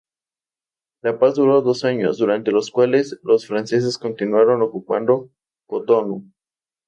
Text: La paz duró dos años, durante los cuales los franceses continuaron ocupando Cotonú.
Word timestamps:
La 1.03 1.19
paz 1.19 1.35
duró 1.35 1.61
dos 1.61 1.85
años, 1.85 2.17
durante 2.17 2.49
los 2.51 2.71
cuales 2.71 3.19
los 3.21 3.45
franceses 3.45 3.99
continuaron 3.99 4.63
ocupando 4.63 5.29
Cotonú. 5.67 6.27